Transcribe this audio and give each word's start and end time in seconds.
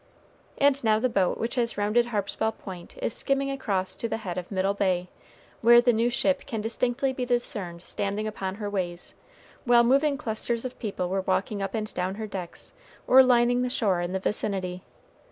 And 0.57 0.83
now 0.83 0.97
the 0.97 1.09
boat 1.09 1.37
which 1.37 1.53
has 1.53 1.77
rounded 1.77 2.07
Harpswell 2.07 2.53
Point 2.53 2.97
is 3.03 3.13
skimming 3.13 3.51
across 3.51 3.95
to 3.97 4.09
the 4.09 4.17
head 4.17 4.35
of 4.35 4.51
Middle 4.51 4.73
Bay, 4.73 5.09
where 5.61 5.79
the 5.79 5.93
new 5.93 6.09
ship 6.09 6.47
can 6.47 6.59
distinctly 6.59 7.13
be 7.13 7.23
discerned 7.23 7.83
standing 7.83 8.25
upon 8.25 8.55
her 8.55 8.67
ways, 8.67 9.13
while 9.63 9.83
moving 9.83 10.17
clusters 10.17 10.65
of 10.65 10.79
people 10.79 11.07
were 11.07 11.21
walking 11.21 11.61
up 11.61 11.75
and 11.75 11.93
down 11.93 12.15
her 12.15 12.25
decks 12.25 12.73
or 13.05 13.21
lining 13.21 13.61
the 13.61 13.69
shore 13.69 14.01
in 14.01 14.11
the 14.11 14.19
vicinity. 14.19 14.81